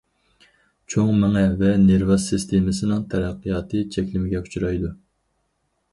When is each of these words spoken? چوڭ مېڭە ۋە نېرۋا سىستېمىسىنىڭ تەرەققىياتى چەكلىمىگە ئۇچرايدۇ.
چوڭ 0.93 1.11
مېڭە 1.23 1.43
ۋە 1.59 1.69
نېرۋا 1.83 2.17
سىستېمىسىنىڭ 2.25 3.03
تەرەققىياتى 3.13 3.85
چەكلىمىگە 3.97 4.45
ئۇچرايدۇ. 4.45 4.95